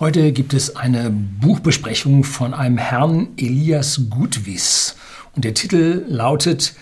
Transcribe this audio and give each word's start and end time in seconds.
Heute 0.00 0.32
gibt 0.32 0.54
es 0.54 0.74
eine 0.74 1.08
Buchbesprechung 1.08 2.24
von 2.24 2.52
einem 2.52 2.78
Herrn 2.78 3.28
Elias 3.36 4.00
Gutwiss 4.10 4.96
und 5.36 5.44
der 5.44 5.54
Titel 5.54 6.04
lautet 6.08 6.74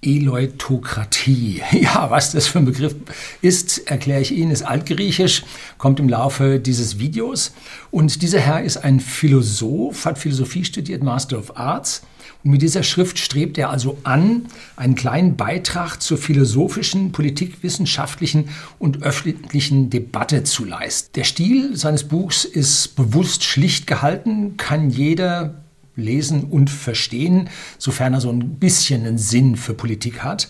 Eleutokratie. 0.00 1.60
Ja, 1.72 2.08
was 2.12 2.30
das 2.30 2.46
für 2.46 2.60
ein 2.60 2.64
Begriff 2.64 2.94
ist, 3.40 3.90
erkläre 3.90 4.20
ich 4.20 4.30
Ihnen, 4.30 4.52
ist 4.52 4.62
altgriechisch, 4.62 5.42
kommt 5.76 5.98
im 5.98 6.08
Laufe 6.08 6.60
dieses 6.60 7.00
Videos. 7.00 7.52
Und 7.90 8.22
dieser 8.22 8.38
Herr 8.38 8.62
ist 8.62 8.76
ein 8.76 9.00
Philosoph, 9.00 10.04
hat 10.04 10.18
Philosophie 10.18 10.64
studiert, 10.64 11.02
Master 11.02 11.40
of 11.40 11.56
Arts 11.56 12.02
und 12.44 12.50
mit 12.50 12.62
dieser 12.62 12.82
Schrift 12.82 13.18
strebt 13.18 13.56
er 13.56 13.70
also 13.70 13.98
an, 14.02 14.46
einen 14.76 14.94
kleinen 14.94 15.36
Beitrag 15.36 16.02
zur 16.02 16.18
philosophischen, 16.18 17.12
politikwissenschaftlichen 17.12 18.48
und 18.78 19.02
öffentlichen 19.02 19.90
Debatte 19.90 20.42
zu 20.42 20.64
leisten. 20.64 21.10
Der 21.14 21.24
Stil 21.24 21.76
seines 21.76 22.04
Buchs 22.04 22.44
ist 22.44 22.96
bewusst 22.96 23.44
schlicht 23.44 23.86
gehalten, 23.86 24.56
kann 24.56 24.90
jeder 24.90 25.62
lesen 25.94 26.44
und 26.44 26.70
verstehen, 26.70 27.48
sofern 27.78 28.14
er 28.14 28.20
so 28.20 28.30
ein 28.30 28.56
bisschen 28.58 29.06
einen 29.06 29.18
Sinn 29.18 29.56
für 29.56 29.74
Politik 29.74 30.22
hat. 30.22 30.48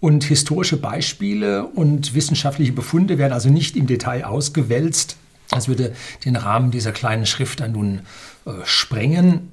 Und 0.00 0.24
historische 0.24 0.76
Beispiele 0.76 1.64
und 1.64 2.14
wissenschaftliche 2.14 2.72
Befunde 2.72 3.18
werden 3.18 3.32
also 3.32 3.48
nicht 3.48 3.76
im 3.76 3.86
Detail 3.86 4.24
ausgewälzt. 4.24 5.16
Das 5.48 5.68
würde 5.68 5.94
den 6.24 6.34
Rahmen 6.34 6.70
dieser 6.70 6.92
kleinen 6.92 7.26
Schrift 7.26 7.60
dann 7.60 7.72
nun 7.72 8.00
äh, 8.44 8.50
sprengen. 8.64 9.51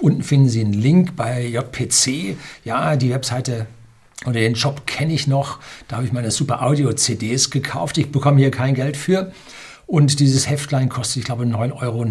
Unten 0.00 0.22
finden 0.22 0.48
Sie 0.48 0.60
einen 0.60 0.72
Link 0.72 1.16
bei 1.16 1.46
JPC. 1.46 2.36
Ja, 2.64 2.96
die 2.96 3.10
Webseite 3.10 3.66
oder 4.26 4.40
den 4.40 4.56
Shop 4.56 4.86
kenne 4.86 5.12
ich 5.12 5.26
noch. 5.26 5.58
Da 5.88 5.96
habe 5.96 6.06
ich 6.06 6.12
meine 6.12 6.30
super 6.30 6.62
Audio-CDs 6.62 7.50
gekauft. 7.50 7.98
Ich 7.98 8.12
bekomme 8.12 8.38
hier 8.38 8.50
kein 8.50 8.74
Geld 8.74 8.96
für. 8.96 9.32
Und 9.86 10.20
dieses 10.20 10.48
Heftlein 10.48 10.88
kostet, 10.88 11.16
ich 11.16 11.24
glaube, 11.24 11.44
9,90 11.44 11.82
Euro. 11.82 12.06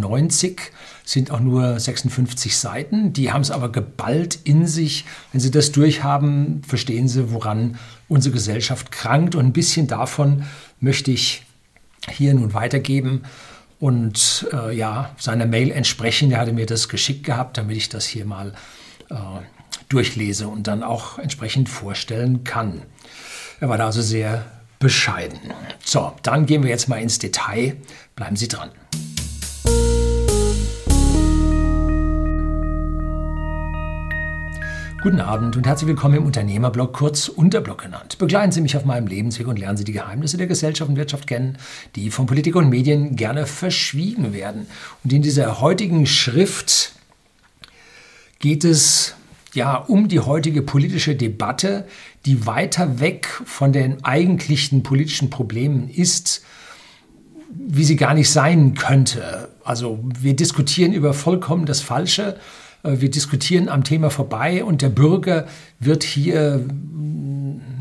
Sind 1.06 1.32
auch 1.32 1.40
nur 1.40 1.80
56 1.80 2.58
Seiten. 2.58 3.14
Die 3.14 3.32
haben 3.32 3.42
es 3.42 3.52
aber 3.52 3.72
geballt 3.72 4.40
in 4.44 4.68
sich. 4.68 5.06
Wenn 5.32 5.40
Sie 5.40 5.50
das 5.50 5.72
durchhaben, 5.72 6.62
verstehen 6.68 7.08
Sie, 7.08 7.32
woran 7.32 7.78
unsere 8.08 8.34
Gesellschaft 8.34 8.92
krankt. 8.92 9.36
Und 9.36 9.46
ein 9.46 9.54
bisschen 9.54 9.88
davon 9.88 10.44
möchte 10.80 11.12
ich 11.12 11.46
hier 12.10 12.34
nun 12.34 12.54
weitergeben 12.54 13.24
und 13.80 14.48
äh, 14.52 14.76
ja, 14.76 15.12
seiner 15.18 15.46
Mail 15.46 15.72
entsprechend. 15.72 16.34
Er 16.34 16.40
hatte 16.40 16.54
mir 16.54 16.66
das 16.66 16.90
geschickt 16.90 17.26
gehabt, 17.26 17.58
damit 17.58 17.78
ich 17.78 17.90
das 17.90 18.06
hier 18.06 18.26
mal 18.26 18.54
äh, 19.10 19.16
durchlese 19.88 20.48
und 20.48 20.68
dann 20.68 20.84
auch 20.84 21.18
entsprechend 21.18 21.70
vorstellen 21.70 22.44
kann. 22.44 22.84
Er 23.60 23.70
war 23.70 23.78
da 23.78 23.88
also 23.88 24.02
sehr 24.02 24.46
bescheiden. 24.80 25.40
So, 25.84 26.14
dann 26.24 26.46
gehen 26.46 26.64
wir 26.64 26.70
jetzt 26.70 26.88
mal 26.88 27.02
ins 27.02 27.20
Detail. 27.20 27.78
Bleiben 28.16 28.36
Sie 28.36 28.48
dran. 28.48 28.70
Guten 35.02 35.22
Abend 35.22 35.56
und 35.56 35.66
herzlich 35.66 35.88
willkommen 35.88 36.16
im 36.16 36.26
Unternehmerblog, 36.26 36.92
kurz 36.92 37.30
Unterblog 37.30 37.84
genannt. 37.84 38.18
Begleiten 38.18 38.52
Sie 38.52 38.60
mich 38.60 38.76
auf 38.76 38.84
meinem 38.84 39.08
Lebensweg 39.08 39.48
und 39.48 39.58
lernen 39.58 39.78
Sie 39.78 39.86
die 39.86 39.94
Geheimnisse 39.94 40.36
der 40.36 40.48
Gesellschaft 40.48 40.90
und 40.90 40.98
Wirtschaft 40.98 41.26
kennen, 41.26 41.58
die 41.96 42.12
von 42.12 42.26
Politik 42.26 42.58
und 42.58 42.68
Medien 42.68 43.16
gerne 43.16 43.46
verschwiegen 43.46 44.34
werden. 44.34 44.68
Und 45.06 45.14
in 45.14 45.22
dieser 45.22 45.62
heutigen 45.62 46.06
Schrift 46.06 46.92
geht 48.40 48.66
es 48.66 49.16
ja 49.54 49.76
um 49.76 50.10
die 50.10 50.20
heutige 50.20 50.64
politische 50.64 51.16
Debatte, 51.16 51.88
die 52.26 52.46
weiter 52.46 53.00
weg 53.00 53.26
von 53.46 53.72
den 53.72 54.04
eigentlichen 54.04 54.84
politischen 54.84 55.30
Problemen 55.30 55.90
ist, 55.90 56.44
wie 57.56 57.86
sie 57.86 57.96
gar 57.96 58.16
nicht 58.16 58.30
sein 58.30 58.74
könnte. 58.74 59.48
Also 59.64 60.04
wir 60.20 60.36
diskutieren 60.36 60.92
über 60.92 61.14
vollkommen 61.14 61.66
das 61.66 61.80
Falsche 61.80 62.38
wir 62.84 63.10
diskutieren 63.10 63.70
am 63.70 63.84
Thema 63.84 64.10
vorbei 64.10 64.64
und 64.64 64.82
der 64.82 64.90
Bürger 64.90 65.46
wird 65.80 66.04
hier, 66.04 66.66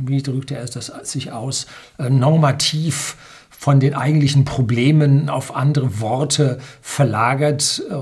wie 0.04 0.22
drückt 0.22 0.50
er 0.50 0.64
das 0.64 0.92
sich 1.04 1.32
aus, 1.32 1.66
äh, 1.98 2.10
normativ 2.10 3.16
von 3.50 3.80
den 3.80 3.94
eigentlichen 3.94 4.44
Problemen 4.44 5.28
auf 5.28 5.54
andere 5.56 6.00
Worte 6.00 6.58
verlagert, 6.80 7.82
äh, 7.90 7.94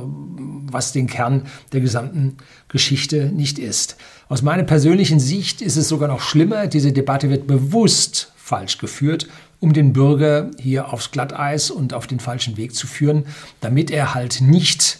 was 0.70 0.92
den 0.92 1.06
Kern 1.06 1.44
der 1.72 1.80
gesamten 1.80 2.36
Geschichte 2.68 3.26
nicht 3.26 3.58
ist. 3.58 3.96
Aus 4.28 4.42
meiner 4.42 4.64
persönlichen 4.64 5.18
Sicht 5.18 5.62
ist 5.62 5.76
es 5.76 5.88
sogar 5.88 6.08
noch 6.08 6.20
schlimmer. 6.20 6.66
Diese 6.66 6.92
Debatte 6.92 7.30
wird 7.30 7.46
bewusst 7.46 8.32
falsch 8.36 8.76
geführt, 8.78 9.28
um 9.58 9.72
den 9.72 9.92
Bürger 9.92 10.50
hier 10.60 10.92
aufs 10.92 11.10
Glatteis 11.10 11.70
und 11.70 11.94
auf 11.94 12.06
den 12.06 12.20
falschen 12.20 12.56
Weg 12.56 12.74
zu 12.74 12.86
führen, 12.86 13.24
damit 13.60 13.90
er 13.90 14.14
halt 14.14 14.42
nicht 14.42 14.98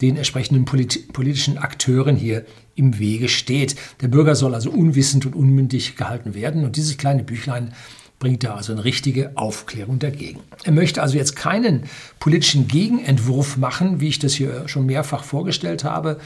den 0.00 0.16
entsprechenden 0.16 0.64
politischen 0.64 1.58
Akteuren 1.58 2.16
hier 2.16 2.44
im 2.74 2.98
Wege 2.98 3.28
steht. 3.28 3.76
Der 4.02 4.08
Bürger 4.08 4.34
soll 4.34 4.54
also 4.54 4.70
unwissend 4.70 5.24
und 5.26 5.34
unmündig 5.34 5.96
gehalten 5.96 6.34
werden 6.34 6.64
und 6.64 6.76
dieses 6.76 6.98
kleine 6.98 7.24
Büchlein 7.24 7.72
bringt 8.18 8.44
da 8.44 8.54
also 8.54 8.72
eine 8.72 8.84
richtige 8.84 9.36
Aufklärung 9.36 9.98
dagegen. 9.98 10.40
Er 10.64 10.72
möchte 10.72 11.02
also 11.02 11.16
jetzt 11.16 11.36
keinen 11.36 11.84
politischen 12.18 12.66
Gegenentwurf 12.66 13.56
machen, 13.56 14.00
wie 14.00 14.08
ich 14.08 14.18
das 14.18 14.34
hier 14.34 14.68
schon 14.68 14.86
mehrfach 14.86 15.24
vorgestellt 15.24 15.84
habe. 15.84 16.18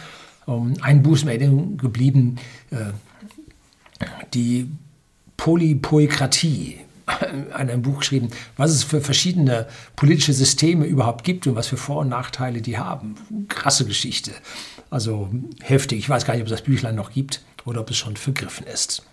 Ähm, 0.47 0.75
ein 0.81 1.03
mir 1.03 1.77
geblieben, 1.77 2.37
äh, 2.71 2.77
die 4.35 4.69
Polypoikratie 5.37 6.79
ein 7.53 7.83
Buch 7.83 7.99
geschrieben, 7.99 8.31
was 8.57 8.71
es 8.71 8.85
für 8.85 9.01
verschiedene 9.01 9.67
politische 9.97 10.33
Systeme 10.33 10.87
überhaupt 10.87 11.25
gibt 11.25 11.47
und 11.47 11.55
was 11.57 11.69
für 11.69 11.77
Vor- 11.77 12.01
und 12.01 12.09
Nachteile 12.09 12.61
die 12.61 12.79
haben. 12.79 13.15
Krasse 13.49 13.85
Geschichte. 13.85 14.33
Also 14.91 15.31
heftig. 15.61 15.99
Ich 16.01 16.09
weiß 16.09 16.25
gar 16.25 16.35
nicht, 16.35 16.43
ob 16.43 16.47
es 16.49 16.53
das 16.53 16.63
Büchlein 16.63 16.97
noch 16.97 17.13
gibt 17.13 17.43
oder 17.65 17.81
ob 17.81 17.91
es 17.91 17.97
schon 17.97 18.17
vergriffen 18.17 18.67
ist. 18.67 19.05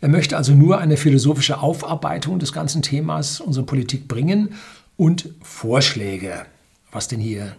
Er 0.00 0.08
möchte 0.08 0.36
also 0.36 0.52
nur 0.52 0.78
eine 0.78 0.96
philosophische 0.96 1.60
Aufarbeitung 1.60 2.38
des 2.38 2.52
ganzen 2.52 2.82
Themas 2.82 3.40
unserer 3.40 3.64
Politik 3.64 4.06
bringen 4.06 4.54
und 4.96 5.30
Vorschläge, 5.42 6.46
was 6.92 7.08
denn 7.08 7.20
hier 7.20 7.56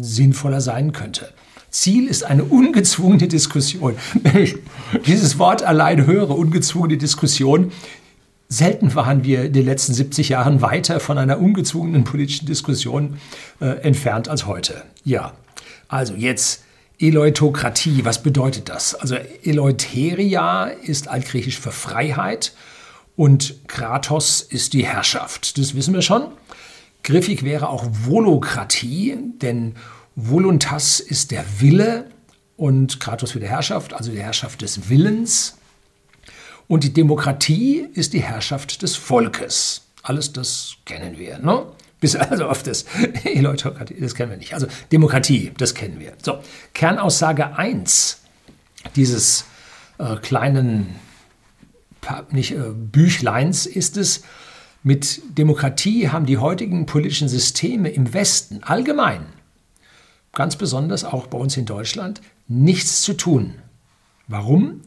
sinnvoller 0.00 0.60
sein 0.60 0.92
könnte. 0.92 1.32
Ziel 1.70 2.06
ist 2.06 2.24
eine 2.24 2.44
ungezwungene 2.44 3.28
Diskussion. 3.28 3.96
Wenn 4.22 4.42
ich 4.42 4.56
dieses 5.06 5.38
Wort 5.38 5.62
allein 5.62 6.06
höre, 6.06 6.30
ungezwungene 6.30 6.96
Diskussion, 6.96 7.72
Selten 8.48 8.94
waren 8.94 9.24
wir 9.24 9.44
in 9.46 9.52
den 9.52 9.64
letzten 9.64 9.92
70 9.92 10.28
Jahren 10.28 10.62
weiter 10.62 11.00
von 11.00 11.18
einer 11.18 11.38
ungezwungenen 11.38 12.04
politischen 12.04 12.46
Diskussion 12.46 13.18
äh, 13.60 13.80
entfernt 13.82 14.28
als 14.28 14.46
heute. 14.46 14.82
Ja, 15.04 15.32
also 15.88 16.14
jetzt 16.14 16.62
Eleutokratie, 16.98 18.04
was 18.04 18.22
bedeutet 18.22 18.68
das? 18.68 18.94
Also 18.94 19.16
Eleuteria 19.42 20.66
ist 20.66 21.08
altgriechisch 21.08 21.58
für 21.58 21.72
Freiheit 21.72 22.54
und 23.16 23.56
Kratos 23.66 24.40
ist 24.40 24.72
die 24.72 24.86
Herrschaft. 24.86 25.58
Das 25.58 25.74
wissen 25.74 25.92
wir 25.92 26.02
schon. 26.02 26.28
Griffig 27.02 27.42
wäre 27.44 27.68
auch 27.68 27.84
Volokratie, 27.90 29.18
denn 29.42 29.74
Voluntas 30.14 31.00
ist 31.00 31.30
der 31.30 31.44
Wille 31.58 32.06
und 32.56 33.00
Kratos 33.00 33.32
für 33.32 33.40
die 33.40 33.48
Herrschaft, 33.48 33.92
also 33.92 34.10
die 34.10 34.22
Herrschaft 34.22 34.62
des 34.62 34.88
Willens. 34.88 35.58
Und 36.68 36.84
die 36.84 36.92
Demokratie 36.92 37.86
ist 37.94 38.12
die 38.12 38.22
Herrschaft 38.22 38.82
des 38.82 38.96
Volkes. 38.96 39.82
Alles 40.02 40.32
das 40.32 40.76
kennen 40.84 41.18
wir. 41.18 41.38
Ne? 41.38 41.66
Bis 42.00 42.16
also 42.16 42.46
auf 42.46 42.62
das 42.62 42.84
Eleutokratie, 43.24 44.00
das 44.00 44.14
kennen 44.14 44.30
wir 44.30 44.38
nicht. 44.38 44.54
Also 44.54 44.66
Demokratie, 44.92 45.52
das 45.56 45.74
kennen 45.74 45.98
wir. 45.98 46.12
So, 46.22 46.38
Kernaussage 46.74 47.56
1 47.56 48.20
dieses 48.94 49.44
äh, 49.98 50.16
kleinen 50.16 50.94
nicht, 52.30 52.52
äh, 52.52 52.70
Büchleins 52.72 53.66
ist 53.66 53.96
es, 53.96 54.22
mit 54.82 55.20
Demokratie 55.36 56.10
haben 56.10 56.26
die 56.26 56.38
heutigen 56.38 56.86
politischen 56.86 57.28
Systeme 57.28 57.88
im 57.88 58.14
Westen 58.14 58.62
allgemein, 58.62 59.26
ganz 60.32 60.56
besonders 60.56 61.04
auch 61.04 61.26
bei 61.26 61.38
uns 61.38 61.56
in 61.56 61.66
Deutschland, 61.66 62.20
nichts 62.46 63.02
zu 63.02 63.14
tun. 63.14 63.54
Warum? 64.28 64.82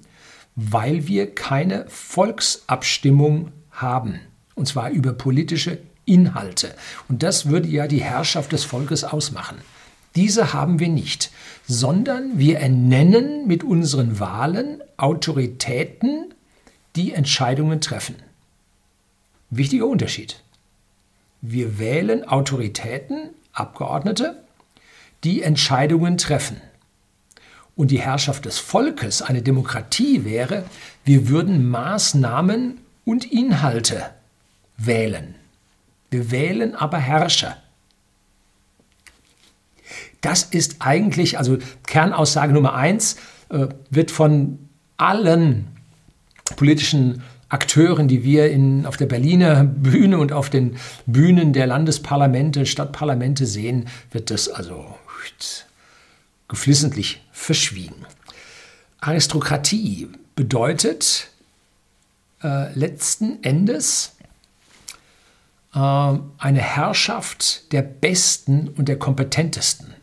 Weil 0.55 1.07
wir 1.07 1.33
keine 1.33 1.85
Volksabstimmung 1.87 3.51
haben. 3.71 4.19
Und 4.55 4.67
zwar 4.67 4.89
über 4.89 5.13
politische 5.13 5.79
Inhalte. 6.05 6.75
Und 7.07 7.23
das 7.23 7.47
würde 7.47 7.69
ja 7.69 7.87
die 7.87 8.03
Herrschaft 8.03 8.51
des 8.51 8.63
Volkes 8.63 9.03
ausmachen. 9.03 9.57
Diese 10.15 10.53
haben 10.53 10.79
wir 10.79 10.89
nicht, 10.89 11.31
sondern 11.67 12.39
wir 12.39 12.59
ernennen 12.59 13.47
mit 13.47 13.63
unseren 13.63 14.19
Wahlen 14.19 14.81
Autoritäten, 14.97 16.33
die 16.95 17.13
Entscheidungen 17.13 17.79
treffen. 17.79 18.15
Wichtiger 19.51 19.85
Unterschied. 19.85 20.41
Wir 21.41 21.79
wählen 21.79 22.27
Autoritäten, 22.27 23.29
Abgeordnete, 23.53 24.43
die 25.23 25.41
Entscheidungen 25.41 26.17
treffen 26.17 26.59
und 27.79 27.91
die 27.91 28.01
Herrschaft 28.01 28.43
des 28.43 28.59
Volkes 28.59 29.21
eine 29.21 29.41
Demokratie 29.41 30.25
wäre, 30.25 30.65
wir 31.05 31.29
würden 31.29 31.69
Maßnahmen 31.69 32.81
und 33.05 33.31
Inhalte 33.31 34.09
wählen. 34.75 35.35
Wir 36.11 36.29
wählen 36.29 36.75
aber 36.75 36.97
Herrscher. 36.97 37.55
Das 40.19 40.43
ist 40.43 40.75
eigentlich, 40.79 41.37
also 41.37 41.57
Kernaussage 41.87 42.51
Nummer 42.51 42.73
eins, 42.73 43.15
äh, 43.47 43.67
wird 43.89 44.11
von 44.11 44.59
allen 44.97 45.67
politischen 46.57 47.23
Akteuren, 47.47 48.09
die 48.09 48.25
wir 48.25 48.51
in, 48.51 48.85
auf 48.85 48.97
der 48.97 49.05
Berliner 49.05 49.63
Bühne 49.63 50.17
und 50.17 50.33
auf 50.33 50.49
den 50.49 50.75
Bühnen 51.05 51.53
der 51.53 51.67
Landesparlamente, 51.67 52.65
Stadtparlamente 52.65 53.45
sehen, 53.45 53.87
wird 54.11 54.31
das 54.31 54.49
also 54.49 54.97
geflissentlich 56.49 57.21
verschwiegen. 57.39 58.05
Aristokratie 58.99 60.09
bedeutet 60.35 61.29
äh, 62.43 62.73
letzten 62.73 63.43
Endes 63.43 64.15
äh, 65.73 65.79
eine 65.79 66.59
Herrschaft 66.59 67.71
der 67.71 67.81
Besten 67.81 68.69
und 68.69 68.89
der 68.89 68.99
Kompetentesten. 68.99 69.93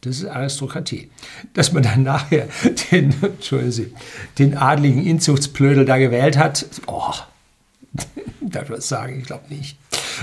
Das 0.00 0.18
ist 0.18 0.26
Aristokratie. 0.26 1.10
Dass 1.54 1.72
man 1.72 1.82
dann 1.82 2.02
nachher 2.02 2.48
den, 2.90 3.14
Sie, 3.70 3.94
den 4.38 4.56
adligen 4.56 5.04
Inzuchtsplödel 5.04 5.84
da 5.84 5.98
gewählt 5.98 6.36
hat, 6.36 6.66
oh, 6.86 7.14
darf 8.40 8.64
ich 8.64 8.70
was 8.70 8.88
sagen? 8.88 9.20
Ich 9.20 9.26
glaube 9.26 9.52
nicht. 9.54 9.78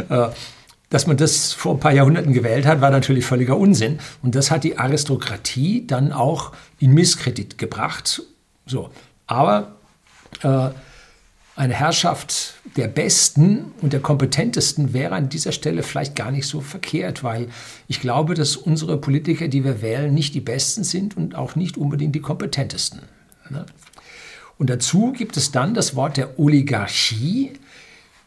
Äh, 0.10 0.30
dass 0.94 1.08
man 1.08 1.18
das 1.18 1.54
vor 1.54 1.74
ein 1.74 1.80
paar 1.80 1.92
Jahrhunderten 1.92 2.34
gewählt 2.34 2.68
hat, 2.68 2.80
war 2.80 2.92
natürlich 2.92 3.26
völliger 3.26 3.58
Unsinn. 3.58 3.98
Und 4.22 4.36
das 4.36 4.52
hat 4.52 4.64
die 4.64 4.78
Aristokratie 4.78 5.88
dann 5.88 6.12
auch 6.12 6.52
in 6.78 6.94
Misskredit 6.94 7.58
gebracht. 7.58 8.22
So. 8.68 8.92
Aber 9.26 9.74
äh, 10.44 10.70
eine 11.56 11.74
Herrschaft 11.74 12.54
der 12.78 12.88
Besten 12.88 13.72
und 13.82 13.92
der 13.92 14.02
Kompetentesten 14.02 14.94
wäre 14.94 15.16
an 15.16 15.30
dieser 15.30 15.52
Stelle 15.52 15.82
vielleicht 15.82 16.16
gar 16.16 16.30
nicht 16.30 16.46
so 16.46 16.62
verkehrt, 16.62 17.24
weil 17.24 17.48
ich 17.88 18.00
glaube, 18.00 18.36
dass 18.36 18.56
unsere 18.56 18.98
Politiker, 18.98 19.48
die 19.48 19.64
wir 19.64 19.82
wählen, 19.82 20.14
nicht 20.14 20.36
die 20.36 20.42
Besten 20.42 20.84
sind 20.84 21.18
und 21.18 21.34
auch 21.34 21.56
nicht 21.56 21.76
unbedingt 21.76 22.14
die 22.14 22.22
kompetentesten. 22.22 23.02
Ne? 23.50 23.66
Und 24.60 24.70
dazu 24.70 25.12
gibt 25.12 25.38
es 25.38 25.52
dann 25.52 25.74
das 25.74 25.96
Wort 25.96 26.18
der 26.18 26.38
Oligarchie, 26.38 27.54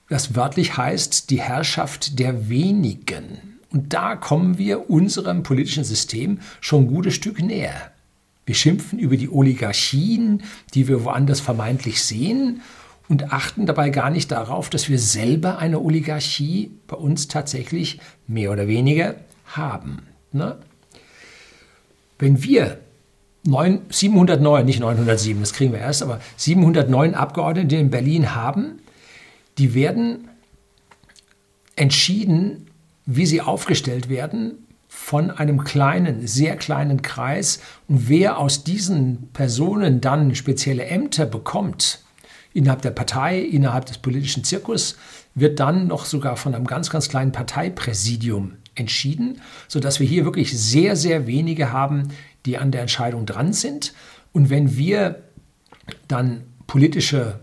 das 0.09 0.37
wörtlich 0.37 0.77
heißt 0.77 1.31
die 1.31 1.41
Herrschaft 1.41 2.19
der 2.19 2.49
wenigen. 2.49 3.59
Und 3.71 3.93
da 3.93 4.17
kommen 4.17 4.59
wir 4.59 4.89
unserem 4.89 5.43
politischen 5.43 5.85
System 5.85 6.39
schon 6.61 6.85
ein 6.85 6.89
gutes 6.89 7.15
Stück 7.15 7.43
näher. 7.43 7.91
Wir 8.47 8.55
schimpfen 8.55 8.99
über 8.99 9.17
die 9.17 9.31
Oligarchien, 9.31 10.45
die 10.75 10.87
wir 10.87 11.05
woanders 11.05 11.41
vermeintlich 11.41 12.03
sehen 12.03 12.63
und 13.09 13.33
achten 13.33 13.67
dabei 13.67 13.91
gar 13.91 14.11
nicht 14.11 14.31
darauf, 14.31 14.71
dass 14.71 14.89
wir 14.89 14.99
selber 14.99 15.59
eine 15.59 15.81
Oligarchie 15.81 16.71
bei 16.87 16.97
uns 16.97 17.27
tatsächlich 17.27 18.01
mehr 18.29 18.53
oder 18.53 18.69
weniger 18.69 19.17
haben. 19.47 20.03
Ne? 20.33 20.57
Wenn 22.19 22.43
wir 22.43 22.79
9, 23.45 23.81
709, 23.91 24.65
nicht 24.65 24.81
907, 24.81 25.41
das 25.41 25.53
kriegen 25.53 25.73
wir 25.73 25.81
erst, 25.81 26.03
aber 26.03 26.21
709 26.37 27.15
Abgeordnete 27.15 27.77
in 27.77 27.91
Berlin 27.91 28.35
haben, 28.35 28.81
die 29.59 29.75
werden 29.75 30.29
entschieden, 31.77 32.71
wie 33.05 33.27
sie 33.27 33.41
aufgestellt 33.41 34.09
werden, 34.09 34.67
von 34.89 35.31
einem 35.31 35.63
kleinen, 35.63 36.27
sehr 36.27 36.57
kleinen 36.57 37.03
Kreis. 37.03 37.61
Und 37.87 38.09
wer 38.09 38.39
aus 38.39 38.65
diesen 38.65 39.29
Personen 39.33 40.01
dann 40.01 40.35
spezielle 40.35 40.87
Ämter 40.87 41.27
bekommt, 41.27 42.01
innerhalb 42.55 42.83
der 42.83 42.91
Partei, 42.91 43.39
innerhalb 43.41 43.87
des 43.87 43.99
politischen 43.99 44.43
Zirkus, 44.43 44.97
wird 45.35 45.61
dann 45.61 45.87
noch 45.87 46.07
sogar 46.07 46.37
von 46.37 46.55
einem 46.55 46.67
ganz, 46.67 46.89
ganz 46.89 47.09
kleinen 47.09 47.31
Parteipräsidium 47.31 48.55
entschieden, 48.75 49.43
sodass 49.69 50.01
wir 50.01 50.07
hier 50.07 50.25
wirklich 50.25 50.59
sehr, 50.59 50.97
sehr 50.97 51.27
wenige 51.27 51.73
haben, 51.73 52.09
die 52.47 52.57
an 52.57 52.73
der 52.73 52.81
Entscheidung 52.81 53.27
dran 53.27 53.53
sind. 53.53 53.93
Und 54.33 54.49
wenn 54.49 54.77
wir 54.77 55.23
dann 56.09 56.45
politische 56.67 57.41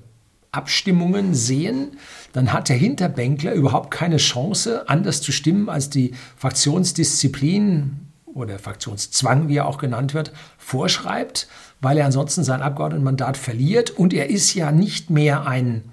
Abstimmungen 0.54 1.34
sehen, 1.34 1.98
dann 2.32 2.54
hat 2.54 2.70
der 2.70 2.78
Hinterbänkler 2.78 3.54
überhaupt 3.54 3.92
keine 3.92 4.18
Chance, 4.18 4.88
anders 4.88 5.22
zu 5.22 5.32
stimmen, 5.32 5.68
als 5.68 5.90
die 5.90 6.14
Fraktionsdisziplin 6.38 8.00
oder 8.34 8.60
Fraktionszwang, 8.60 9.48
wie 9.48 9.58
er 9.58 9.68
auch 9.68 9.78
genannt 9.78 10.14
wird, 10.14 10.32
vorschreibt, 10.58 11.48
weil 11.82 11.98
er 11.98 12.06
ansonsten 12.06 12.44
sein 12.44 12.62
Abgeordnetenmandat 12.62 13.38
verliert. 13.38 13.92
Und 13.92 14.14
er 14.14 14.30
ist 14.30 14.54
ja 14.54 14.72
nicht 14.72 15.10
mehr 15.10 15.46
ein, 15.48 15.84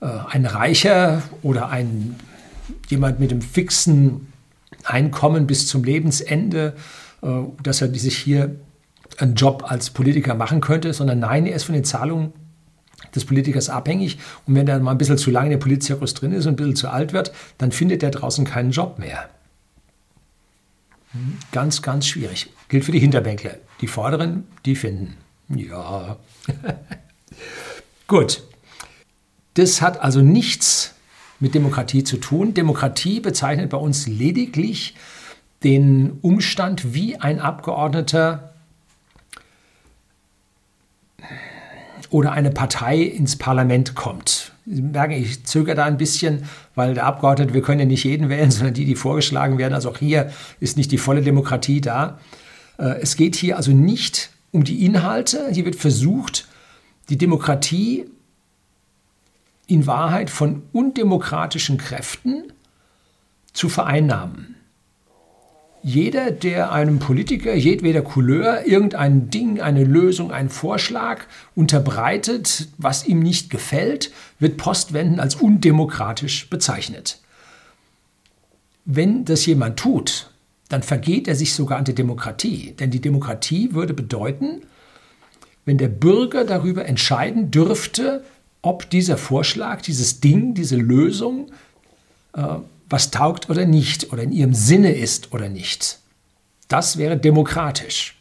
äh, 0.00 0.06
ein 0.06 0.46
Reicher 0.46 1.22
oder 1.42 1.68
ein 1.68 2.16
jemand 2.88 3.20
mit 3.20 3.30
einem 3.30 3.42
fixen 3.42 4.32
Einkommen 4.84 5.46
bis 5.46 5.66
zum 5.66 5.84
Lebensende, 5.84 6.74
äh, 7.22 7.28
dass 7.62 7.80
er 7.82 7.94
sich 7.94 8.16
hier 8.16 8.56
einen 9.18 9.34
Job 9.34 9.64
als 9.70 9.90
Politiker 9.90 10.34
machen 10.34 10.60
könnte, 10.60 10.92
sondern 10.92 11.20
nein, 11.20 11.46
er 11.46 11.56
ist 11.56 11.64
von 11.64 11.74
den 11.74 11.84
Zahlungen 11.84 12.32
des 13.14 13.24
Politikers 13.24 13.68
abhängig. 13.68 14.18
Und 14.46 14.54
wenn 14.54 14.68
er 14.68 14.78
mal 14.80 14.92
ein 14.92 14.98
bisschen 14.98 15.18
zu 15.18 15.30
lange 15.30 15.46
in 15.46 15.52
der 15.52 15.58
Politzirkus 15.58 16.14
drin 16.14 16.32
ist 16.32 16.46
und 16.46 16.54
ein 16.54 16.56
bisschen 16.56 16.76
zu 16.76 16.88
alt 16.88 17.12
wird, 17.12 17.32
dann 17.58 17.72
findet 17.72 18.02
er 18.02 18.10
draußen 18.10 18.44
keinen 18.44 18.70
Job 18.70 18.98
mehr. 18.98 19.28
Ganz, 21.52 21.82
ganz 21.82 22.06
schwierig. 22.06 22.50
Gilt 22.68 22.84
für 22.84 22.92
die 22.92 22.98
Hinterbänkler. 22.98 23.56
Die 23.80 23.86
Vorderen, 23.86 24.44
die 24.64 24.76
finden. 24.76 25.16
Ja. 25.48 26.16
Gut. 28.06 28.42
Das 29.54 29.80
hat 29.80 30.00
also 30.00 30.20
nichts 30.20 30.94
mit 31.40 31.54
Demokratie 31.54 32.04
zu 32.04 32.18
tun. 32.18 32.54
Demokratie 32.54 33.20
bezeichnet 33.20 33.70
bei 33.70 33.78
uns 33.78 34.06
lediglich 34.06 34.94
den 35.64 36.18
Umstand, 36.22 36.94
wie 36.94 37.16
ein 37.16 37.40
Abgeordneter 37.40 38.54
oder 42.10 42.32
eine 42.32 42.50
Partei 42.50 43.00
ins 43.00 43.36
Parlament 43.36 43.94
kommt. 43.94 44.52
Sie 44.66 44.82
merken, 44.82 45.12
ich 45.12 45.44
zögere 45.44 45.76
da 45.76 45.84
ein 45.84 45.96
bisschen, 45.96 46.44
weil 46.74 46.94
der 46.94 47.06
Abgeordnete, 47.06 47.54
wir 47.54 47.62
können 47.62 47.80
ja 47.80 47.86
nicht 47.86 48.04
jeden 48.04 48.28
wählen, 48.28 48.50
sondern 48.52 48.74
die, 48.74 48.84
die 48.84 48.96
vorgeschlagen 48.96 49.58
werden. 49.58 49.74
Also 49.74 49.90
auch 49.90 49.98
hier 49.98 50.30
ist 50.60 50.76
nicht 50.76 50.92
die 50.92 50.98
volle 50.98 51.22
Demokratie 51.22 51.80
da. 51.80 52.18
Äh, 52.78 53.00
es 53.00 53.16
geht 53.16 53.36
hier 53.36 53.56
also 53.56 53.72
nicht 53.72 54.30
um 54.50 54.64
die 54.64 54.84
Inhalte. 54.84 55.48
Hier 55.52 55.64
wird 55.64 55.76
versucht, 55.76 56.48
die 57.08 57.18
Demokratie 57.18 58.06
in 59.68 59.86
Wahrheit 59.86 60.30
von 60.30 60.62
undemokratischen 60.72 61.76
Kräften 61.76 62.52
zu 63.52 63.68
vereinnahmen 63.68 64.55
jeder, 65.86 66.32
der 66.32 66.72
einem 66.72 66.98
Politiker 66.98 67.54
jedweder 67.54 68.02
Couleur 68.02 68.66
irgendein 68.66 69.30
Ding, 69.30 69.60
eine 69.60 69.84
Lösung, 69.84 70.32
einen 70.32 70.48
Vorschlag 70.48 71.22
unterbreitet, 71.54 72.66
was 72.76 73.06
ihm 73.06 73.20
nicht 73.20 73.50
gefällt, 73.50 74.10
wird 74.40 74.56
postwendend 74.56 75.20
als 75.20 75.36
undemokratisch 75.36 76.50
bezeichnet. 76.50 77.20
Wenn 78.84 79.24
das 79.26 79.46
jemand 79.46 79.78
tut, 79.78 80.32
dann 80.68 80.82
vergeht 80.82 81.28
er 81.28 81.36
sich 81.36 81.54
sogar 81.54 81.78
an 81.78 81.84
der 81.84 81.94
Demokratie. 81.94 82.72
Denn 82.72 82.90
die 82.90 83.00
Demokratie 83.00 83.72
würde 83.72 83.94
bedeuten, 83.94 84.62
wenn 85.66 85.78
der 85.78 85.86
Bürger 85.86 86.44
darüber 86.44 86.86
entscheiden 86.86 87.52
dürfte, 87.52 88.24
ob 88.60 88.90
dieser 88.90 89.16
Vorschlag, 89.16 89.82
dieses 89.82 90.18
Ding, 90.18 90.52
diese 90.52 90.74
Lösung 90.78 91.52
äh, 92.32 92.56
was 92.88 93.10
taugt 93.10 93.50
oder 93.50 93.66
nicht 93.66 94.12
oder 94.12 94.22
in 94.22 94.32
ihrem 94.32 94.54
Sinne 94.54 94.92
ist 94.92 95.32
oder 95.32 95.48
nicht. 95.48 95.98
Das 96.68 96.98
wäre 96.98 97.16
demokratisch. 97.16 98.16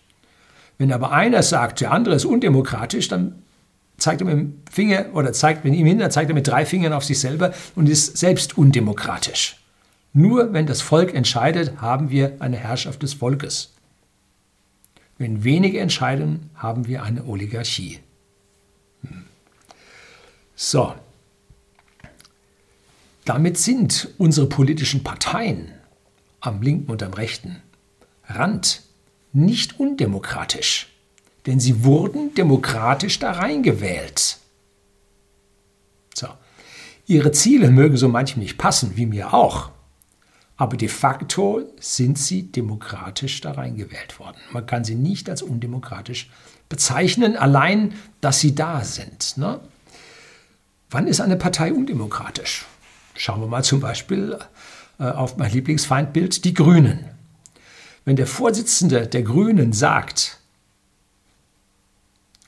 Wenn 0.77 0.91
aber 0.91 1.11
einer 1.11 1.43
sagt, 1.43 1.81
der 1.81 1.91
andere 1.91 2.15
ist 2.15 2.25
undemokratisch, 2.25 3.07
dann 3.07 3.41
zeigt 3.97 4.21
er 4.21 4.25
mit 4.25 4.35
dem 4.35 4.61
Finger 4.69 5.05
oder 5.13 5.31
zeigt 5.31 5.63
mit 5.63 5.73
ihm 5.73 5.85
hin, 5.85 5.99
dann 5.99 6.11
zeigt 6.11 6.29
er 6.29 6.35
mit 6.35 6.47
drei 6.47 6.65
Fingern 6.65 6.93
auf 6.93 7.05
sich 7.05 7.19
selber 7.19 7.53
und 7.75 7.87
ist 7.87 8.17
selbst 8.17 8.57
undemokratisch. 8.57 9.57
Nur 10.13 10.53
wenn 10.53 10.65
das 10.65 10.81
Volk 10.81 11.13
entscheidet, 11.13 11.81
haben 11.81 12.09
wir 12.09 12.37
eine 12.39 12.57
Herrschaft 12.57 13.03
des 13.03 13.13
Volkes. 13.13 13.73
Wenn 15.17 15.43
wenige 15.43 15.79
entscheiden, 15.79 16.49
haben 16.55 16.87
wir 16.87 17.03
eine 17.03 17.25
Oligarchie. 17.25 17.99
Hm. 19.01 19.23
So, 20.55 20.93
damit 23.25 23.57
sind 23.57 24.09
unsere 24.17 24.47
politischen 24.47 25.03
Parteien 25.03 25.71
am 26.39 26.61
linken 26.61 26.91
und 26.91 27.03
am 27.03 27.13
rechten 27.13 27.61
Rand 28.27 28.83
nicht 29.33 29.79
undemokratisch, 29.79 30.87
denn 31.45 31.59
sie 31.59 31.83
wurden 31.83 32.33
demokratisch 32.35 33.19
da 33.19 33.31
reingewählt. 33.31 34.37
So. 36.13 36.27
Ihre 37.07 37.31
Ziele 37.31 37.69
mögen 37.69 37.97
so 37.97 38.07
manchem 38.07 38.41
nicht 38.41 38.57
passen, 38.57 38.95
wie 38.95 39.05
mir 39.05 39.33
auch, 39.33 39.71
aber 40.57 40.77
de 40.77 40.87
facto 40.87 41.63
sind 41.79 42.17
sie 42.17 42.43
demokratisch 42.51 43.41
da 43.41 43.51
reingewählt 43.51 44.19
worden. 44.19 44.37
Man 44.53 44.65
kann 44.65 44.85
sie 44.85 44.95
nicht 44.95 45.29
als 45.29 45.41
undemokratisch 45.41 46.29
bezeichnen, 46.69 47.35
allein, 47.35 47.93
dass 48.21 48.39
sie 48.39 48.55
da 48.55 48.83
sind. 48.83 49.37
Ne? 49.37 49.59
Wann 50.89 51.07
ist 51.07 51.19
eine 51.19 51.35
Partei 51.35 51.73
wenn 58.05 58.15
der 58.15 58.27
Vorsitzende 58.27 59.07
der 59.07 59.23
Grünen 59.23 59.73
sagt, 59.73 60.39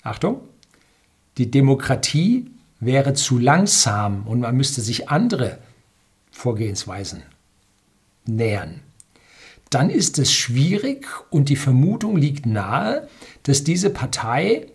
Achtung, 0.04 0.42
die 1.38 1.52
Demokratie 1.52 2.50
wäre 2.80 3.14
zu 3.14 3.40
langsam 3.40 4.26
und 4.28 4.40
man 4.40 4.56
müsste 4.56 4.82
sich 4.82 5.10
andere 5.10 5.58
Vorgehensweisen 6.32 7.24
nähern, 8.26 8.82
dann 9.70 9.90
ist 9.90 10.20
es 10.20 10.32
schwierig 10.32 11.08
und 11.30 11.50
die 11.50 11.56
Vermutung 11.56 12.16
liegt 12.16 12.46
nahe, 12.46 13.10
dass 13.44 13.64
diese 13.64 13.90
Partei 13.90 14.68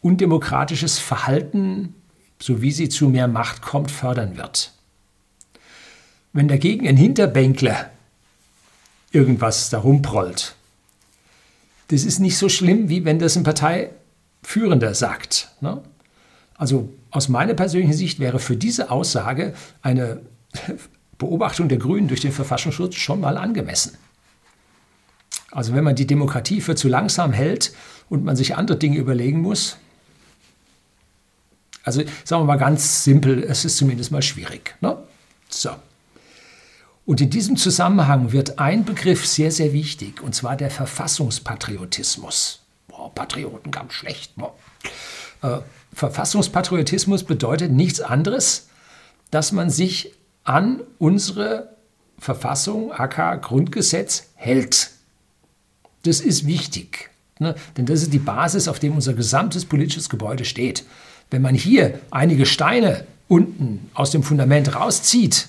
undemokratisches 0.00 0.98
Verhalten, 0.98 1.94
so 2.40 2.62
wie 2.62 2.72
sie 2.72 2.88
zu 2.88 3.08
mehr 3.08 3.28
Macht 3.28 3.62
kommt, 3.62 3.90
fördern 3.90 4.36
wird. 4.36 4.72
Wenn 6.32 6.48
dagegen 6.48 6.88
ein 6.88 6.96
Hinterbänkler 6.96 7.90
irgendwas 9.12 9.70
da 9.70 9.78
rumprollt, 9.78 10.54
das 11.88 12.04
ist 12.04 12.20
nicht 12.20 12.38
so 12.38 12.48
schlimm, 12.48 12.88
wie 12.88 13.04
wenn 13.04 13.18
das 13.18 13.36
ein 13.36 13.42
Parteiführender 13.42 14.94
sagt. 14.94 15.50
Ne? 15.60 15.82
Also 16.56 16.92
aus 17.10 17.28
meiner 17.28 17.54
persönlichen 17.54 17.94
Sicht 17.94 18.20
wäre 18.20 18.38
für 18.38 18.56
diese 18.56 18.90
Aussage 18.90 19.54
eine 19.82 20.20
Beobachtung 21.18 21.68
der 21.68 21.78
Grünen 21.78 22.08
durch 22.08 22.20
den 22.20 22.32
Verfassungsschutz 22.32 22.94
schon 22.94 23.20
mal 23.20 23.36
angemessen. 23.36 23.98
Also 25.50 25.74
wenn 25.74 25.84
man 25.84 25.96
die 25.96 26.06
Demokratie 26.06 26.60
für 26.60 26.76
zu 26.76 26.88
langsam 26.88 27.32
hält 27.32 27.74
und 28.08 28.24
man 28.24 28.36
sich 28.36 28.56
andere 28.56 28.78
Dinge 28.78 28.98
überlegen 28.98 29.40
muss, 29.40 29.76
also 31.82 32.02
sagen 32.24 32.42
wir 32.42 32.46
mal 32.46 32.56
ganz 32.56 33.04
simpel, 33.04 33.42
es 33.44 33.64
ist 33.64 33.76
zumindest 33.76 34.12
mal 34.12 34.22
schwierig. 34.22 34.76
Ne? 34.80 34.98
So. 35.48 35.70
Und 37.06 37.20
in 37.20 37.30
diesem 37.30 37.56
Zusammenhang 37.56 38.32
wird 38.32 38.58
ein 38.58 38.84
Begriff 38.84 39.26
sehr, 39.26 39.50
sehr 39.50 39.72
wichtig, 39.72 40.22
und 40.22 40.34
zwar 40.34 40.56
der 40.56 40.70
Verfassungspatriotismus. 40.70 42.60
Boah, 42.86 43.12
Patrioten 43.14 43.70
ganz 43.70 43.94
schlecht. 43.94 44.34
Äh, 45.42 45.58
Verfassungspatriotismus 45.92 47.24
bedeutet 47.24 47.72
nichts 47.72 48.00
anderes, 48.00 48.68
dass 49.30 49.52
man 49.52 49.70
sich 49.70 50.12
an 50.44 50.82
unsere 50.98 51.76
Verfassung, 52.18 52.92
AK 52.92 53.42
Grundgesetz, 53.42 54.28
hält. 54.34 54.90
Das 56.02 56.20
ist 56.20 56.46
wichtig, 56.46 57.10
ne? 57.38 57.54
denn 57.76 57.86
das 57.86 58.02
ist 58.02 58.12
die 58.12 58.18
Basis, 58.18 58.68
auf 58.68 58.78
dem 58.78 58.94
unser 58.94 59.14
gesamtes 59.14 59.64
politisches 59.64 60.08
Gebäude 60.08 60.44
steht. 60.44 60.84
Wenn 61.30 61.42
man 61.42 61.54
hier 61.54 62.00
einige 62.10 62.44
Steine 62.44 63.04
unten 63.28 63.90
aus 63.94 64.10
dem 64.10 64.22
Fundament 64.22 64.74
rauszieht, 64.74 65.48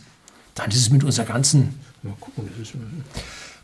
dann 0.56 0.70
ist 0.70 0.78
es 0.78 0.90
mit 0.92 1.04
unserer 1.04 1.26
ganzen, 1.26 1.80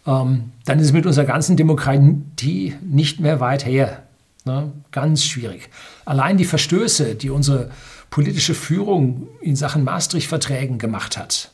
ähm, 0.08 0.52
dann 0.66 0.80
ist 0.80 0.88
es 0.88 0.94
mit 0.94 1.06
unserer 1.06 1.26
ganzen 1.26 1.56
Demokratie 1.58 2.76
nicht 2.82 3.20
mehr 3.20 3.40
weit 3.40 3.66
her. 3.66 4.04
Ne? 4.46 4.72
Ganz 4.92 5.24
schwierig. 5.24 5.70
Allein 6.06 6.38
die 6.38 6.46
Verstöße, 6.46 7.16
die 7.16 7.30
unsere 7.30 7.70
politische 8.10 8.56
Führung 8.56 9.28
in 9.42 9.56
Sachen 9.56 9.84
Maastricht-Verträgen 9.84 10.80
gemacht 10.80 11.18
hat. 11.18 11.52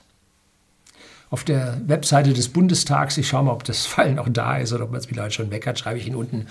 Auf 1.30 1.44
der 1.44 1.82
Webseite 1.88 2.32
des 2.32 2.50
Bundestags, 2.50 3.18
ich 3.18 3.28
schaue 3.28 3.46
mal, 3.46 3.52
ob 3.52 3.64
das 3.64 3.88
Fall 3.88 4.14
noch 4.14 4.30
da 4.30 4.58
ist 4.58 4.72
oder 4.72 4.84
ob 4.84 4.92
man 4.92 5.00
es 5.00 5.08
vielleicht 5.08 5.34
schon 5.34 5.50
weg 5.50 5.66
hat, 5.66 5.80
schreibe 5.80 5.98
ich 5.98 6.08
ihn 6.08 6.16
unten 6.16 6.46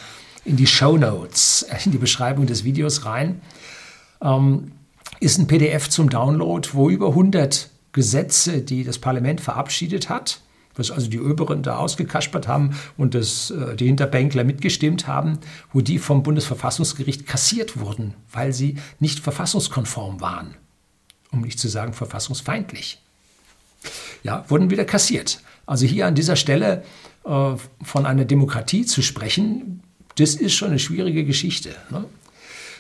in 0.45 0.57
die 0.57 0.67
Show 0.67 0.99
Notes, 0.99 1.65
in 1.85 1.93
die 1.93 1.99
Beschreibung 1.99 2.47
des 2.47 2.65
Videos 2.65 3.07
rein 3.07 3.41
ähm, 4.23 4.73
ist 5.21 5.39
ein 5.39 5.47
PDF 5.47 5.89
zum 5.89 6.11
Download, 6.11 6.69
wo 6.73 6.91
über 6.91 7.09
100 7.09 7.71
Gesetze, 7.93 8.63
die 8.63 8.85
das 8.85 8.99
Parlament 8.99 9.41
verabschiedet 9.41 10.09
hat, 10.09 10.41
was 10.75 10.91
also 10.91 11.09
die 11.09 11.21
Oberen 11.21 11.63
da 11.63 11.77
ausgekaspert 11.77 12.49
haben 12.49 12.77
und 12.97 13.15
das, 13.15 13.51
äh, 13.51 13.77
die 13.77 13.87
Hinterbänkler 13.87 14.45
mitgestimmt 14.45 15.07
haben, 15.07 15.39
wo 15.73 15.81
die 15.81 15.99
vom 15.99 16.23
Bundesverfassungsgericht 16.23 17.27
kassiert 17.27 17.79
wurden, 17.79 18.15
weil 18.33 18.53
sie 18.53 18.77
nicht 18.99 19.21
verfassungskonform 19.21 20.21
waren, 20.21 20.55
um 21.31 21.43
nicht 21.43 21.59
zu 21.59 21.69
sagen 21.69 21.93
verfassungsfeindlich. 21.93 23.01
Ja, 24.23 24.45
wurden 24.49 24.71
wieder 24.71 24.85
kassiert. 24.85 25.41
Also 25.67 25.87
hier 25.87 26.07
an 26.07 26.15
dieser 26.15 26.37
Stelle 26.37 26.85
äh, 27.25 27.55
von 27.83 28.07
einer 28.07 28.25
Demokratie 28.25 28.87
zu 28.87 29.03
sprechen, 29.03 29.83
das 30.17 30.35
ist 30.35 30.55
schon 30.55 30.69
eine 30.69 30.79
schwierige 30.79 31.25
Geschichte. 31.25 31.71
Ne? 31.91 32.05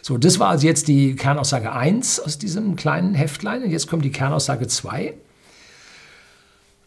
So, 0.04 0.18
das 0.18 0.40
war 0.40 0.49
also 0.49 0.66
jetzt 0.66 0.88
die 0.88 1.14
Kernaussage 1.14 1.73
1 1.73 2.18
aus 2.18 2.37
diesem 2.37 2.75
kleinen 2.75 3.14
Heftlein. 3.14 3.62
Und 3.62 3.71
jetzt 3.71 3.87
kommt 3.87 4.04
die 4.04 4.11
Kernaussage 4.11 4.66
2. 4.66 5.14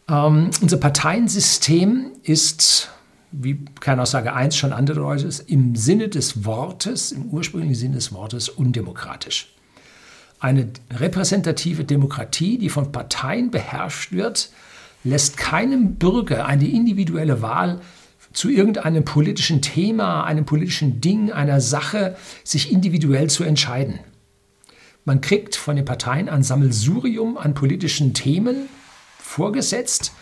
Ähm, 0.08 0.50
unser 0.60 0.76
Parteiensystem 0.76 2.12
ist, 2.22 2.90
wie 3.32 3.64
Kernaussage 3.80 4.34
1 4.34 4.54
schon 4.54 4.74
andeutet, 4.74 5.42
im 5.46 5.74
Sinne 5.76 6.10
des 6.10 6.44
Wortes, 6.44 7.10
im 7.10 7.30
ursprünglichen 7.30 7.74
Sinne 7.74 7.94
des 7.94 8.12
Wortes, 8.12 8.50
undemokratisch. 8.50 9.50
Eine 10.38 10.68
repräsentative 10.90 11.84
Demokratie, 11.84 12.58
die 12.58 12.68
von 12.68 12.92
Parteien 12.92 13.50
beherrscht 13.50 14.12
wird, 14.12 14.50
lässt 15.04 15.38
keinem 15.38 15.94
Bürger 15.94 16.44
eine 16.44 16.68
individuelle 16.68 17.40
Wahl 17.40 17.80
zu 18.36 18.50
irgendeinem 18.50 19.04
politischen 19.04 19.62
Thema, 19.62 20.24
einem 20.24 20.44
politischen 20.44 21.00
Ding, 21.00 21.32
einer 21.32 21.62
Sache 21.62 22.16
sich 22.44 22.70
individuell 22.70 23.30
zu 23.30 23.44
entscheiden. 23.44 23.98
Man 25.06 25.22
kriegt 25.22 25.56
von 25.56 25.74
den 25.74 25.86
Parteien 25.86 26.28
ein 26.28 26.42
Sammelsurium 26.42 27.38
an 27.38 27.54
politischen 27.54 28.12
Themen 28.12 28.68
vorgesetzt 29.18 30.12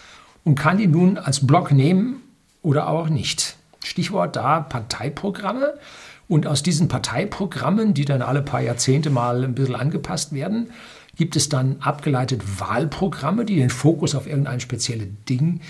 und 0.44 0.54
kann 0.54 0.78
die 0.78 0.86
nun 0.86 1.18
als 1.18 1.44
Block 1.44 1.72
nehmen 1.72 2.22
oder 2.62 2.88
auch 2.88 3.08
nicht. 3.08 3.56
Stichwort 3.82 4.36
da 4.36 4.60
Parteiprogramme. 4.60 5.74
Und 6.28 6.46
aus 6.46 6.62
diesen 6.62 6.88
Parteiprogrammen, 6.88 7.94
die 7.94 8.04
dann 8.04 8.22
alle 8.22 8.40
paar 8.42 8.62
Jahrzehnte 8.62 9.10
mal 9.10 9.44
ein 9.44 9.54
bisschen 9.54 9.74
angepasst 9.74 10.32
werden, 10.32 10.70
gibt 11.16 11.36
es 11.36 11.48
dann 11.48 11.78
abgeleitet 11.80 12.60
Wahlprogramme, 12.60 13.44
die 13.44 13.56
den 13.56 13.70
Fokus 13.70 14.14
auf 14.14 14.26
irgendein 14.26 14.60
spezielles 14.60 15.08
Ding 15.28 15.60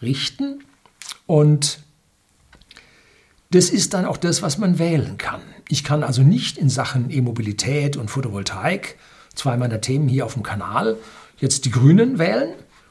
richten. 0.00 0.60
Und 1.26 1.80
das 3.50 3.70
ist 3.70 3.94
dann 3.94 4.04
auch 4.04 4.16
das, 4.16 4.42
was 4.42 4.58
man 4.58 4.78
wählen 4.78 5.18
kann. 5.18 5.40
Ich 5.68 5.84
kann 5.84 6.02
also 6.02 6.22
nicht 6.22 6.56
in 6.56 6.68
Sachen 6.68 7.10
E-Mobilität 7.10 7.96
und 7.96 8.10
Photovoltaik, 8.10 8.96
zwei 9.34 9.56
meiner 9.56 9.80
Themen 9.80 10.08
hier 10.08 10.24
auf 10.24 10.34
dem 10.34 10.42
Kanal, 10.42 10.96
jetzt 11.38 11.64
die 11.64 11.70
Grünen 11.70 12.18
wählen, 12.18 12.50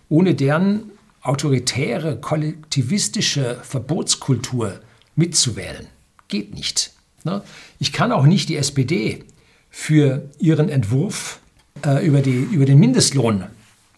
ohne 0.10 0.36
deren 0.36 0.92
autoritäre, 1.22 2.20
kollektivistische 2.20 3.60
Verbotskultur 3.64 4.80
mitzuwählen. 5.16 5.88
Geht 6.28 6.54
nicht. 6.54 6.94
Ne? 7.24 7.42
Ich 7.78 7.92
kann 7.92 8.12
auch 8.12 8.26
nicht 8.26 8.50
die 8.50 8.56
SPD 8.56 9.24
für 9.70 10.30
ihren 10.40 10.70
Entwurf 10.70 11.40
äh, 11.86 12.06
über, 12.06 12.22
die, 12.22 12.32
über 12.32 12.66
den 12.66 12.80
Mindestlohn 12.80 13.46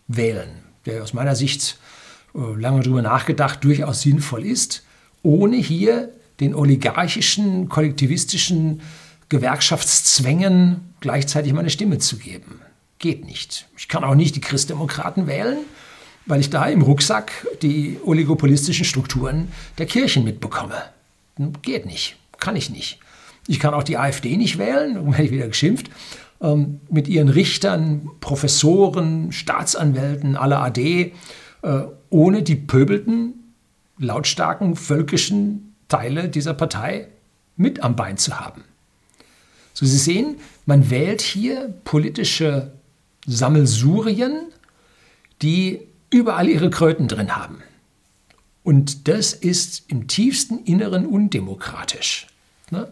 wählen, 0.08 0.50
der 0.86 1.04
aus 1.04 1.14
meiner 1.14 1.36
Sicht 1.36 1.78
lange 2.34 2.82
darüber 2.82 3.02
nachgedacht, 3.02 3.64
durchaus 3.64 4.02
sinnvoll 4.02 4.46
ist, 4.46 4.84
ohne 5.24 5.58
hier 5.58 6.10
den 6.40 6.56
oligarchischen, 6.56 7.70
kollektivistischen 7.70 8.82
Gewerkschaftszwängen 9.30 10.94
gleichzeitig 11.00 11.54
meine 11.54 11.70
Stimme 11.70 12.00
zu 12.00 12.18
geben. 12.18 12.60
Geht 13.00 13.26
nicht. 13.26 13.68
Ich 13.78 13.88
kann 13.88 14.04
auch 14.04 14.16
nicht 14.16 14.36
die 14.36 14.42
Christdemokraten 14.42 15.28
wählen, 15.28 15.60
weil 16.26 16.40
ich 16.40 16.50
da 16.50 16.66
im 16.66 16.82
Rucksack 16.82 17.48
die 17.62 17.98
oligopolistischen 18.04 18.86
Strukturen 18.86 19.48
der 19.78 19.86
Kirchen 19.86 20.24
mitbekomme. 20.24 20.84
Geht 21.62 21.86
nicht. 21.86 22.18
Kann 22.40 22.56
ich 22.56 22.70
nicht. 22.70 23.00
Ich 23.48 23.60
kann 23.60 23.74
auch 23.74 23.84
die 23.84 23.98
AfD 23.98 24.38
nicht 24.38 24.58
wählen, 24.58 24.96
dann 24.96 25.12
werde 25.12 25.24
ich 25.24 25.32
wieder 25.32 25.48
geschimpft, 25.48 25.90
ähm, 26.42 26.80
mit 26.90 27.08
ihren 27.08 27.30
Richtern, 27.30 28.10
Professoren, 28.20 29.32
Staatsanwälten, 29.32 30.36
aller 30.36 30.62
AD 30.62 30.80
äh, 30.80 31.12
ohne 32.10 32.44
die 32.44 32.56
pöbelten, 32.56 33.34
lautstarken, 33.98 34.76
völkischen 34.76 35.76
Teile 35.88 36.30
dieser 36.30 36.54
Partei 36.54 37.08
mit 37.56 37.84
am 37.84 37.96
Bein 37.96 38.18
zu 38.18 38.40
haben. 38.40 38.64
So, 39.74 39.86
Sie 39.86 39.98
sehen, 39.98 40.38
man 40.66 40.90
wählt 40.90 41.22
hier 41.22 41.74
politische 41.84 42.72
Sammelsurien, 43.26 44.48
die 45.42 45.82
überall 46.10 46.50
ihre 46.50 46.70
Kröten 46.70 47.08
drin 47.08 47.36
haben. 47.36 47.64
Und 48.64 49.08
das 49.08 49.34
ist 49.34 49.90
im 49.90 50.08
tiefsten 50.08 50.60
Inneren 50.66 51.06
undemokratisch. 51.06 52.28
Ne? 52.70 52.92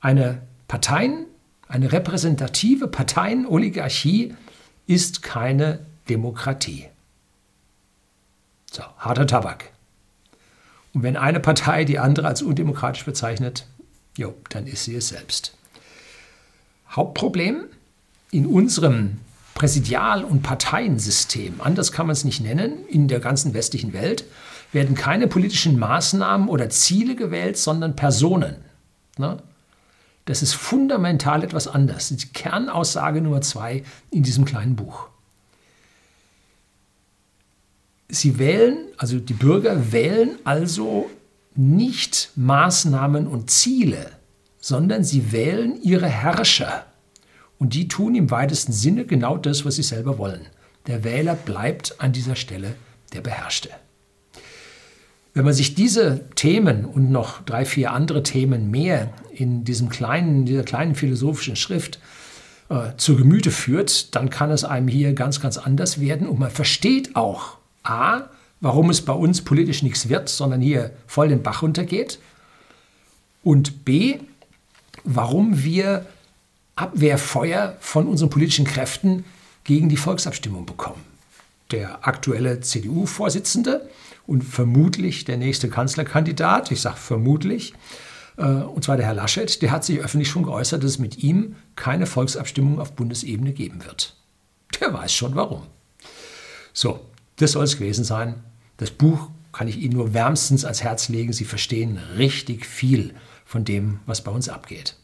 Eine 0.00 0.42
Parteien, 0.68 1.26
eine 1.68 1.92
repräsentative 1.92 2.88
Parteienoligarchie 2.88 4.34
ist 4.86 5.22
keine 5.22 5.80
Demokratie. 6.08 6.86
So, 8.72 8.82
harter 8.96 9.26
Tabak. 9.26 9.70
Und 10.94 11.02
wenn 11.02 11.18
eine 11.18 11.40
Partei 11.40 11.84
die 11.84 11.98
andere 11.98 12.26
als 12.26 12.40
undemokratisch 12.40 13.04
bezeichnet, 13.04 13.66
jo, 14.16 14.34
dann 14.48 14.66
ist 14.66 14.84
sie 14.84 14.96
es 14.96 15.08
selbst. 15.08 15.54
Hauptproblem 16.90 17.64
in 18.30 18.46
unserem 18.46 19.18
Präsidial- 19.54 20.24
und 20.24 20.42
Parteiensystem, 20.42 21.60
anders 21.60 21.92
kann 21.92 22.06
man 22.06 22.14
es 22.14 22.24
nicht 22.24 22.40
nennen, 22.40 22.86
in 22.88 23.08
der 23.08 23.20
ganzen 23.20 23.52
westlichen 23.52 23.92
Welt, 23.92 24.24
werden 24.72 24.94
keine 24.94 25.28
politischen 25.28 25.78
Maßnahmen 25.78 26.48
oder 26.48 26.70
Ziele 26.70 27.14
gewählt, 27.14 27.58
sondern 27.58 27.94
Personen. 27.94 28.56
Ne? 29.18 29.42
Das 30.24 30.42
ist 30.42 30.54
fundamental 30.54 31.44
etwas 31.44 31.68
anders. 31.68 32.08
Das 32.08 32.10
ist 32.12 32.22
die 32.22 32.32
Kernaussage 32.32 33.20
Nummer 33.20 33.42
zwei 33.42 33.82
in 34.10 34.22
diesem 34.22 34.46
kleinen 34.46 34.76
Buch. 34.76 35.11
Sie 38.14 38.38
wählen, 38.38 38.88
also 38.98 39.18
die 39.18 39.32
Bürger 39.32 39.90
wählen 39.90 40.32
also 40.44 41.08
nicht 41.54 42.30
Maßnahmen 42.36 43.26
und 43.26 43.50
Ziele, 43.50 44.10
sondern 44.60 45.02
sie 45.02 45.32
wählen 45.32 45.80
ihre 45.82 46.08
Herrscher. 46.08 46.84
Und 47.58 47.72
die 47.72 47.88
tun 47.88 48.14
im 48.14 48.30
weitesten 48.30 48.72
Sinne 48.72 49.06
genau 49.06 49.38
das, 49.38 49.64
was 49.64 49.76
sie 49.76 49.82
selber 49.82 50.18
wollen. 50.18 50.42
Der 50.88 51.04
Wähler 51.04 51.34
bleibt 51.34 52.02
an 52.02 52.12
dieser 52.12 52.36
Stelle 52.36 52.74
der 53.14 53.22
Beherrschte. 53.22 53.70
Wenn 55.32 55.46
man 55.46 55.54
sich 55.54 55.74
diese 55.74 56.28
Themen 56.34 56.84
und 56.84 57.10
noch 57.10 57.40
drei, 57.40 57.64
vier 57.64 57.92
andere 57.92 58.22
Themen 58.22 58.70
mehr 58.70 59.10
in 59.32 59.64
diesem 59.64 59.88
kleinen, 59.88 60.44
dieser 60.44 60.64
kleinen 60.64 60.96
philosophischen 60.96 61.56
Schrift 61.56 61.98
äh, 62.68 62.94
zu 62.98 63.16
Gemüte 63.16 63.50
führt, 63.50 64.14
dann 64.14 64.28
kann 64.28 64.50
es 64.50 64.64
einem 64.64 64.88
hier 64.88 65.14
ganz, 65.14 65.40
ganz 65.40 65.56
anders 65.56 65.98
werden 65.98 66.26
und 66.26 66.38
man 66.38 66.50
versteht 66.50 67.16
auch, 67.16 67.56
a, 67.82 68.22
warum 68.60 68.90
es 68.90 69.02
bei 69.02 69.12
uns 69.12 69.42
politisch 69.42 69.82
nichts 69.82 70.08
wird, 70.08 70.28
sondern 70.28 70.60
hier 70.60 70.92
voll 71.06 71.28
den 71.28 71.42
Bach 71.42 71.62
runtergeht 71.62 72.18
und 73.42 73.84
b, 73.84 74.20
warum 75.04 75.62
wir 75.62 76.06
Abwehrfeuer 76.76 77.76
von 77.80 78.06
unseren 78.06 78.30
politischen 78.30 78.64
Kräften 78.64 79.24
gegen 79.64 79.88
die 79.88 79.96
Volksabstimmung 79.96 80.66
bekommen. 80.66 81.02
Der 81.70 82.06
aktuelle 82.06 82.60
CDU-Vorsitzende 82.60 83.88
und 84.26 84.42
vermutlich 84.42 85.24
der 85.24 85.36
nächste 85.36 85.68
Kanzlerkandidat, 85.68 86.70
ich 86.70 86.80
sage 86.80 86.96
vermutlich, 86.96 87.74
äh, 88.36 88.44
und 88.44 88.84
zwar 88.84 88.96
der 88.96 89.06
Herr 89.06 89.14
Laschet, 89.14 89.60
der 89.62 89.70
hat 89.70 89.84
sich 89.84 90.00
öffentlich 90.00 90.28
schon 90.28 90.44
geäußert, 90.44 90.82
dass 90.82 90.92
es 90.92 90.98
mit 90.98 91.18
ihm 91.18 91.56
keine 91.76 92.06
Volksabstimmung 92.06 92.80
auf 92.80 92.92
Bundesebene 92.92 93.52
geben 93.52 93.84
wird. 93.84 94.16
Der 94.80 94.92
weiß 94.92 95.12
schon 95.12 95.34
warum. 95.34 95.62
So, 96.72 97.00
das 97.42 97.52
soll 97.52 97.64
es 97.64 97.76
gewesen 97.76 98.04
sein. 98.04 98.42
Das 98.76 98.90
Buch 98.90 99.28
kann 99.52 99.68
ich 99.68 99.78
Ihnen 99.78 99.94
nur 99.94 100.14
wärmstens 100.14 100.64
ans 100.64 100.82
Herz 100.82 101.08
legen. 101.08 101.32
Sie 101.32 101.44
verstehen 101.44 101.98
richtig 102.16 102.66
viel 102.66 103.14
von 103.44 103.64
dem, 103.64 104.00
was 104.06 104.22
bei 104.22 104.30
uns 104.30 104.48
abgeht. 104.48 104.96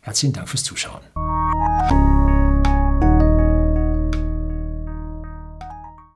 Herzlichen 0.00 0.32
Dank 0.32 0.48
fürs 0.48 0.64
Zuschauen. 0.64 1.02